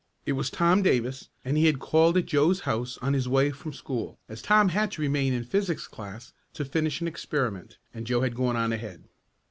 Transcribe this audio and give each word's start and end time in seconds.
It 0.25 0.31
was 0.31 0.49
Tom 0.49 0.81
Davis, 0.81 1.29
and 1.45 1.57
he 1.57 1.67
had 1.67 1.77
called 1.77 2.17
at 2.17 2.25
Joe's 2.25 2.61
house 2.61 2.97
on 3.03 3.13
his 3.13 3.29
way 3.29 3.51
from 3.51 3.71
school, 3.71 4.17
as 4.27 4.41
Tom 4.41 4.69
had 4.69 4.89
to 4.93 5.01
remain 5.03 5.31
in 5.31 5.43
physics 5.43 5.87
class 5.87 6.33
to 6.55 6.65
finish 6.65 7.01
an 7.01 7.07
experiment, 7.07 7.77
and 7.93 8.07
Joe 8.07 8.21
had 8.21 8.33
gone 8.33 8.55
on 8.55 8.73
ahead. 8.73 9.03